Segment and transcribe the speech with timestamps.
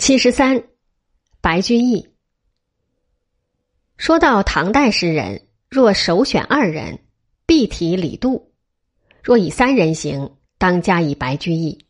[0.00, 0.64] 七十三，
[1.42, 2.08] 白居易。
[3.98, 7.00] 说到唐代诗人，若首选二人，
[7.44, 8.48] 必提李杜；
[9.22, 11.84] 若以三人行，当加以白居易。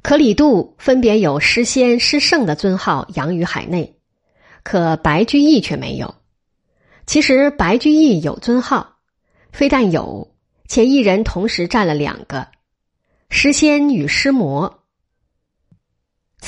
[0.00, 3.98] 可李杜分别有诗仙、诗圣的尊号扬于海内，
[4.62, 6.14] 可白居易却没有。
[7.04, 8.96] 其实白居易有尊号，
[9.52, 10.34] 非但有，
[10.68, 12.48] 且一人同时占了两个：
[13.28, 14.84] 诗仙与诗魔。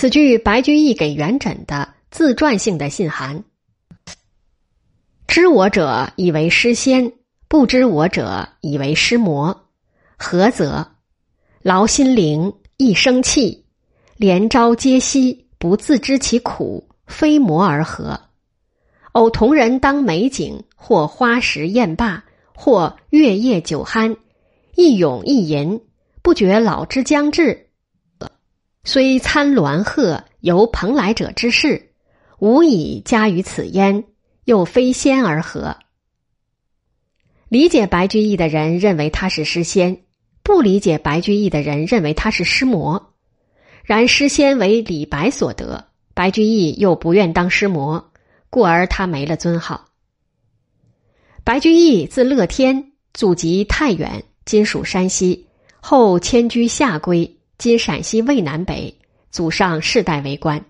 [0.01, 3.43] 此句白居易给元稹的自传性的信函。
[5.27, 7.15] 知我者以为诗仙，
[7.49, 9.65] 不知我者以为诗魔。
[10.17, 10.87] 何则？
[11.63, 13.65] 劳心灵，一生气，
[14.17, 18.21] 连朝皆夕，不自知其苦，非魔而何？
[19.15, 22.23] 偶同人当美景，或花时宴罢，
[22.55, 24.17] 或月夜酒酣，
[24.77, 25.81] 一咏一吟，
[26.23, 27.68] 不觉老之将至。
[28.85, 31.91] 虽参鸾鹤由蓬莱者之事，
[32.39, 34.05] 无以加于此焉，
[34.45, 35.77] 又非仙而何？
[37.49, 40.03] 理解白居易的人认为他是诗仙，
[40.43, 43.15] 不理解白居易的人认为他是诗魔。
[43.85, 48.13] 然诗仙为李白所得，白居易又不愿当诗魔，
[48.51, 49.87] 故而他没了尊号。
[51.43, 55.47] 白居易字乐天，祖籍太原（今属山西），
[55.81, 57.38] 后迁居下归。
[57.59, 58.97] 今陕西渭南北，
[59.33, 60.65] 祖上世代为官。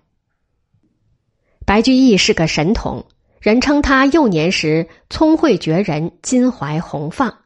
[1.66, 3.04] 白居易是个神童，
[3.42, 7.40] 人称他幼年时聪慧绝人，襟怀宏放。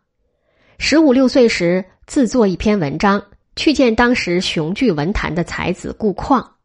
[0.79, 3.21] 十五六岁时，自作一篇文章，
[3.57, 6.59] 去见当时雄踞文坛的才子顾况。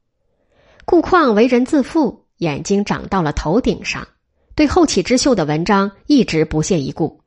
[0.85, 4.07] 顾况为人自负，眼睛长到了头顶上，
[4.53, 7.21] 对后起之秀的文章一直不屑一顾。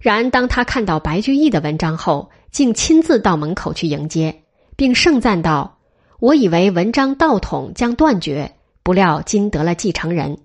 [0.00, 4.42] 然当他看到白居易的文章后，竟亲自到门口去迎接。
[4.76, 5.78] 并盛赞道
[6.20, 10.38] ：“我以为文章道统将断绝，不料今得了继承人。”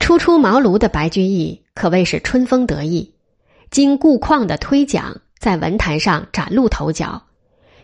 [0.00, 3.14] 初出茅庐的白居易可谓是春风得意，
[3.70, 7.22] 经顾况的推讲，在文坛上崭露头角。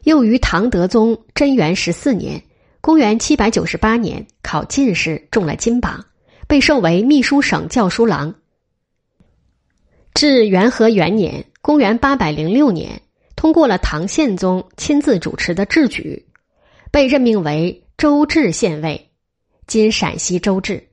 [0.02, 2.42] 又于唐德宗贞元十四年
[2.80, 6.04] （公元七百九十八年）考进士，中了金榜，
[6.48, 8.34] 被授为秘书省校书郎。
[10.14, 13.02] 至元和元年（公元八百零六年）。
[13.38, 16.26] 通过了唐宪宗亲自主持的制举，
[16.90, 19.12] 被任命为周至县尉，
[19.68, 20.88] 今陕西周至。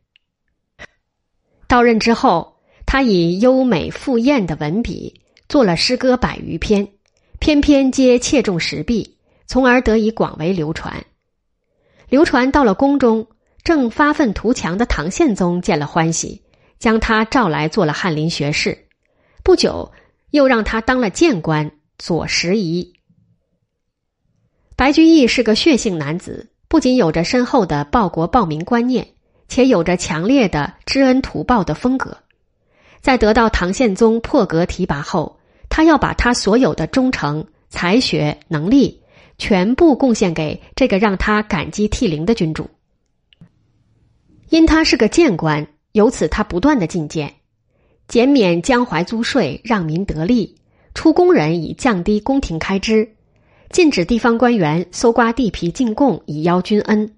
[1.68, 6.88] 到任之后，他以优美富艳的文笔，做了诗歌百余篇，
[7.40, 9.18] 篇篇皆切中时弊，
[9.48, 11.04] 从而得以广为流传。
[12.10, 13.26] 流传到了宫中，
[13.64, 16.44] 正发愤图强的唐宪宗见了欢喜，
[16.78, 18.88] 将他召来做了翰林学士，
[19.44, 19.92] 不久
[20.30, 21.72] 又让他当了谏官。
[21.98, 22.94] 左拾遗。
[24.76, 29.08] 白居易是个血性男子，不仅有着深厚的报国报民观念，
[29.48, 32.18] 且有着强烈的知恩图报的风格。
[33.02, 35.40] 在得到唐宪宗破格提拔后，
[35.70, 39.02] 他要把他所有的忠诚、才学、能力
[39.38, 42.70] 全部贡献给这个让他感激涕零的君主。
[44.50, 47.34] 因他是个谏官，由此他不断的进谏，
[48.08, 50.58] 减免江淮租税，让民得利。
[50.96, 53.08] 出工人以降低宫廷开支，
[53.70, 57.14] 禁止地方官员搜刮地皮进贡以邀君恩，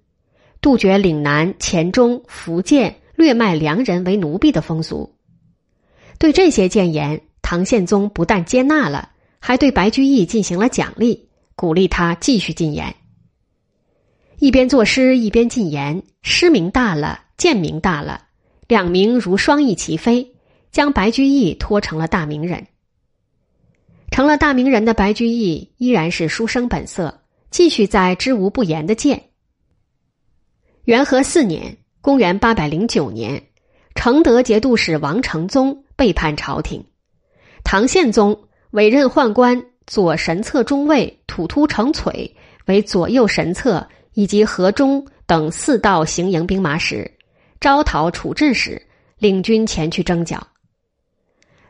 [0.60, 5.14] 杜绝岭南、黔中、福建掠卖良人为奴婢的风俗。
[6.18, 12.96] 对这些谏言，唐宪宗不但接纳了，还对白居易进行了奖励，鼓励他继续进言。
[14.40, 18.24] 一边作诗一边进言，诗名大了，谏名大了，
[18.68, 20.34] 两名如双翼齐飞，
[20.72, 22.66] 将白居易拖成了大名人。
[24.18, 29.22] 成了大名人的白居易依然是书生本色，继续在知无不言的谏。
[30.86, 33.40] 元和四年（公元八百零九年），
[33.94, 36.84] 承德节度使王承宗背叛朝廷，
[37.64, 38.36] 唐宪宗
[38.72, 42.32] 委任宦官左神策中尉吐突成璀
[42.66, 47.08] 为左右神策以及河中等四道行营兵马使，
[47.60, 48.82] 招讨处置使，
[49.20, 50.42] 领军前去征剿。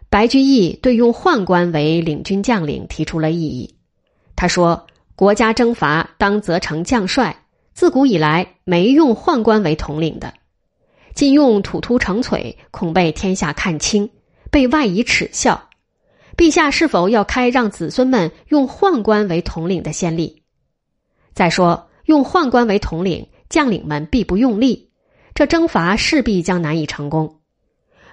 [0.09, 3.75] 白居易对用宦官为领军将领提出了异议。
[4.35, 7.43] 他说：“国家征伐当责成将帅，
[7.73, 10.33] 自古以来没用宦官为统领的。
[11.13, 14.09] 今用土突成璀，恐被天下看轻，
[14.49, 15.69] 被外夷耻笑。
[16.37, 20.43] 陛下是否要开让子孙们用宦官为统领的先例？
[21.33, 24.91] 再说，用宦官为统领，将领们必不用力，
[25.33, 27.36] 这征伐势必将难以成功。”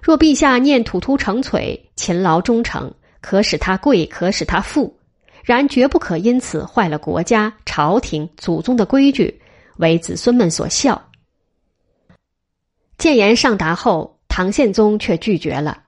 [0.05, 2.93] 若陛下念吐突成璀，勤劳忠诚，
[3.23, 4.95] 可使他贵，可使他富，
[5.43, 9.41] 然绝不可因此坏了国家、朝廷、祖宗的规矩，
[9.79, 11.03] 为子孙们所笑。
[12.99, 15.85] 谏言上达后，唐宪宗却拒绝了。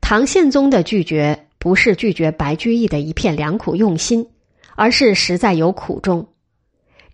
[0.00, 4.28] 唐宪宗的拒绝不是拒绝白居易的一片良苦用心，
[4.74, 6.26] 而是实在有苦衷。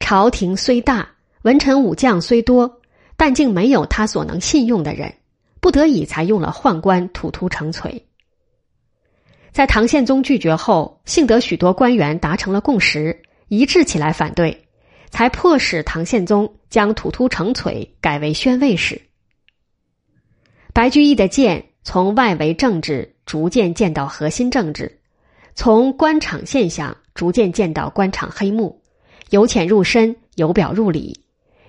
[0.01, 1.07] 朝廷虽大，
[1.43, 2.81] 文臣武将虽多，
[3.15, 5.13] 但竟没有他所能信用的人，
[5.61, 8.03] 不得已才用了宦官土突成璀。
[9.51, 14.67] 在唐宪宗拒绝后，幸得许多官员达成了共识，一致起来反对，
[15.11, 19.01] 才迫使唐宪宗将土突成璀改为宣慰使。
[20.73, 25.01] 白居易的剑从外围政治逐渐见到核心政治，
[25.57, 28.81] 从官场现象逐渐见到官场黑幕，
[29.31, 31.25] 由浅入深，由表入里，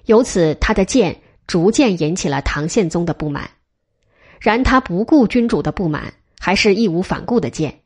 [0.05, 3.49] 由此他的剑逐渐引起了唐宪宗的不满。
[4.39, 7.81] 然他不顾君主的不满，还是义无反顾的剑。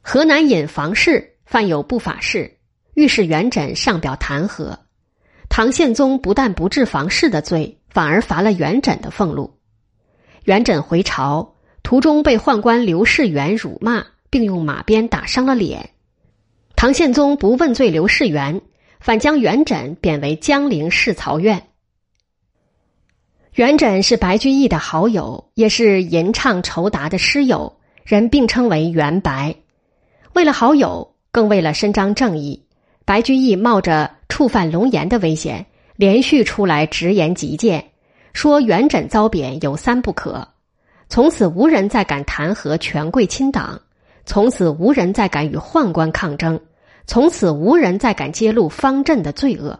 [0.00, 2.58] 河南尹房氏犯有不法事，
[2.94, 4.76] 御史元稹上表弹劾，
[5.48, 7.76] 唐宪宗不但不治房氏的罪。
[7.92, 9.58] 反而罚了元稹的俸禄。
[10.44, 15.90] 元稹回朝途中被宦官刘士元辱骂，并用马鞭打伤了脸。
[16.76, 18.62] 唐宪宗不问罪刘士元，
[19.00, 21.69] 反将元稹贬为江陵侍曹院。
[23.54, 29.54] 元稹是白居易的好友，也是吟唱酬答的诗友，人并称为元白。
[30.34, 32.64] 为了好友，更为了伸张正义，
[33.04, 35.66] 白居易冒着触犯龙颜的危险。
[35.96, 37.84] 连续出来直言极谏，
[38.32, 40.48] 说元稹遭贬有三不可：
[41.10, 43.78] 从此无人再敢弹劾权贵亲党；
[44.24, 46.56] 从此无人再敢与宦官抗争；
[47.06, 49.78] 从此无人再敢揭露方阵的罪恶。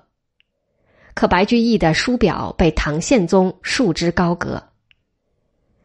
[1.20, 4.70] 可白居易的书表被唐宪宗束之高阁。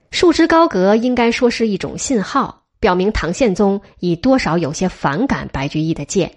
[0.10, 6.32] 束之高阁应该说是一种信号，表明唐宪宗已多少有些反感白居易的谏。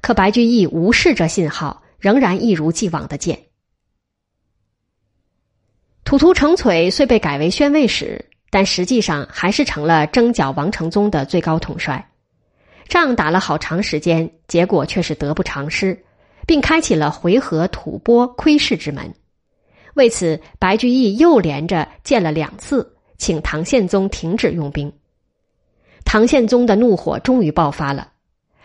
[0.00, 1.82] 可白居易无视这信号。
[1.98, 3.38] 仍然一如既往的贱。
[6.04, 12.10] 土图成璀虽被改为宣慰使，但实际上还是成了征剿王承宗的最高统帅。
[12.88, 16.02] 仗打了好长时间，结果却是得不偿失，
[16.46, 19.14] 并开启了回纥吐蕃窥视之门。
[19.94, 24.92] 为此，白居易又连着见了两次，请唐宪宗停止用兵。
[26.04, 28.12] 唐宪宗的怒火终于爆发了，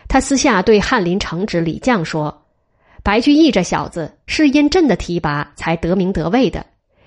[0.07, 2.45] 他私下对翰林承旨李绛说。
[3.01, 6.65] 白居易这小子是因朕的提拔才得名得位的，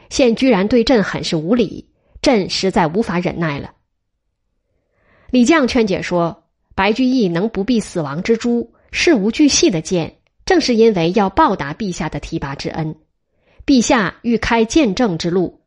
[0.09, 1.87] 现居然对朕很是无礼，
[2.23, 3.73] 朕实在无法忍耐了。
[5.31, 6.45] 李绛劝解说
[6.75, 12.95] ：“白居易能不避死亡之诛，事无巨细的见，正是因为要报答陛下的提拔之恩。
[13.65, 15.61] 陛下欲开见证之路，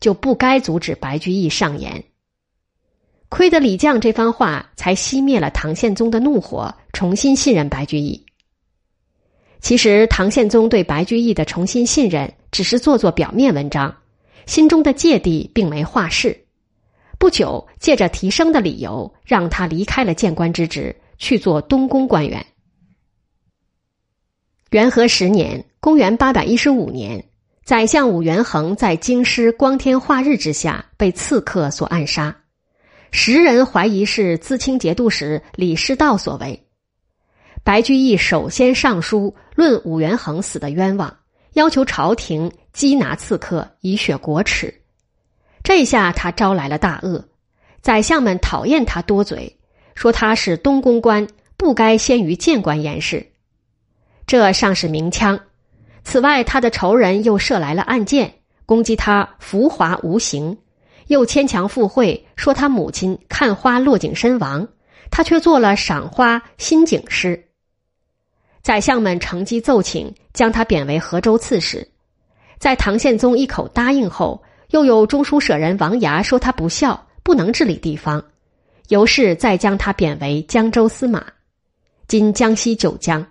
[0.00, 2.04] 就不该阻止白居易上言。
[3.28, 8.24] 亏得李绛这番话，才熄灭了唐宪宗的怒火，重新信任白居易。”
[9.60, 13.94] 其实，唐宪宗对白居易的重新信任只是做做表面文章，
[14.44, 16.36] 心中的芥蒂并没化释。
[17.18, 22.44] 不久，借着提升的理由，让他离开了谏官之职，去做东宫官员。
[24.72, 27.22] 元和十年（公元八百一十五年），
[27.62, 32.34] 宰相武元衡在京师光天化日之下被刺客所暗杀，
[33.10, 36.68] 时人怀疑是自清节度使李师道所为。
[37.62, 41.18] 白居易首先上书论武元衡死的冤枉，
[41.52, 44.72] 要求朝廷缉拿刺客，以雪国耻。
[45.62, 47.22] 这下他招来了大恶，
[47.82, 49.58] 宰相们讨厌他多嘴，
[49.94, 53.31] 说他是东宫官，不该先于谏官言事。
[54.32, 55.38] 这尚是明枪，
[56.04, 58.32] 此外他的仇人又射来了暗箭，
[58.64, 60.56] 攻击他浮华无形，
[61.08, 64.66] 又牵强附会，说他母亲看花落井身亡，
[65.10, 67.44] 他却做了赏花新景诗。
[68.62, 71.86] 宰相们乘机奏请，将他贬为河州刺史。
[72.58, 78.24] 在唐宪宗一口答应后，又有中书舍人王牙说他不孝，不能治理地方，
[78.88, 81.22] 由是再将他贬为江州司马，
[82.08, 83.26] 今江西九江。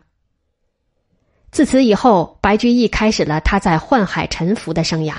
[1.52, 5.16] 自此以后，白居易开始了他在宦海沉浮的生涯，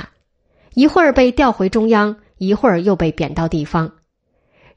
[0.75, 3.93] 一会儿被调回中央，一会儿又被贬到地方，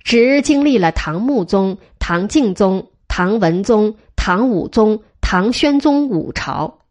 [0.03, 5.01] 只经历了唐穆宗、唐敬宗、唐文宗、唐武宗。
[5.27, 6.81] 唐宣宗五朝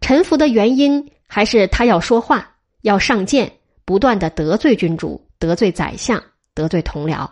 [0.00, 3.50] 臣服的原因，还是他要说话，要上谏，
[3.84, 6.22] 不断的得罪君主，得罪宰相，
[6.54, 7.28] 得罪同僚。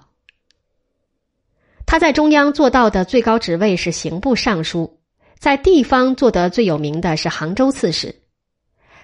[1.87, 4.99] 他在中央做到的最高职位是刑部尚书，
[5.43, 8.15] 在地方做得最有名的是杭州刺史。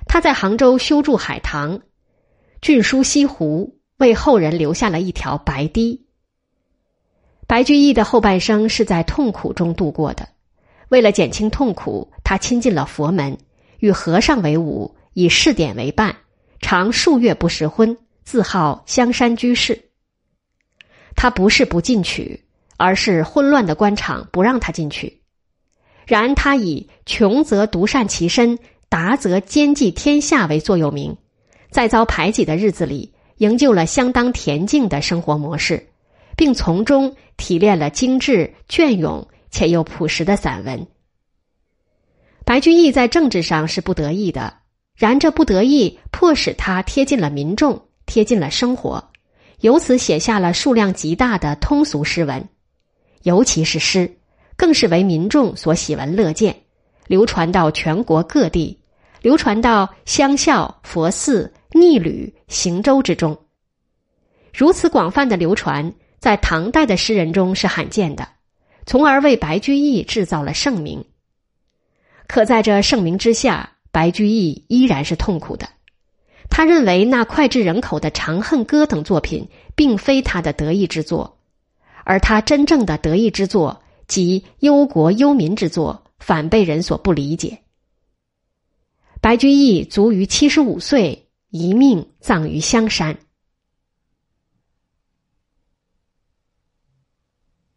[0.06, 1.80] 他在杭州修筑海棠，
[2.62, 6.06] 郡书西湖，为后人留下了一条白堤。
[7.48, 10.28] 白居易的后半生是在痛苦中度过的。
[10.90, 13.36] 为了减轻痛苦，他亲近了佛门，
[13.80, 16.14] 与和尚为伍，以试点为伴，
[16.60, 19.90] 常数月不食荤，自号香山居士。
[21.16, 22.44] 他不是不进取，
[22.76, 25.20] 而是混乱的官场不让他进去。
[26.08, 31.16] 然他以穷则独善其身，达则兼济天下为座右铭，
[31.70, 35.88] 在遭排挤的日子里，营救了相当恬静的生活模式，
[36.36, 39.28] 并从中提炼了精致隽永。
[39.50, 40.86] 且又朴实的散文。
[42.44, 44.58] 白居易在政治上是不得意的，
[44.94, 49.10] 然这不得意迫使他贴近了民众，贴近了生活，
[49.60, 52.46] 由此写下了数量极大的通俗诗文，
[53.22, 54.17] 尤其是诗，
[54.58, 56.54] 更是为民众所喜闻乐见，
[57.06, 58.76] 流传到全国各地，
[59.22, 63.38] 流传到乡校、佛寺、逆旅、行舟之中。
[64.52, 68.28] 如此广泛的流传，在唐代的诗人中是罕见的。
[68.84, 71.04] 从而为白居易制造了盛名。
[72.26, 75.68] 可在这盛名之下，白居易依然是痛苦的。
[76.50, 79.46] 他认为那脍炙人口的《长恨歌》等作品
[79.76, 81.38] 并非他的得意之作，
[82.04, 87.60] 而他真正的得意之作即忧国忧民之作，反被人所不理解。
[89.20, 93.18] 白居易卒于七十五岁，一命葬于香山。